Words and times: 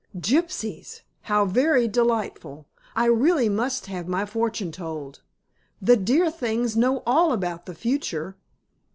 "Gypsies! 0.17 1.01
How 1.29 1.45
very 1.45 1.87
delightful! 1.87 2.65
I 2.95 3.05
really 3.05 3.49
must 3.49 3.85
have 3.85 4.07
my 4.07 4.25
fortune 4.25 4.71
told. 4.71 5.21
The 5.79 5.95
dear 5.95 6.31
things 6.31 6.75
know 6.75 7.03
all 7.05 7.31
about 7.31 7.67
the 7.67 7.75
future." 7.75 8.35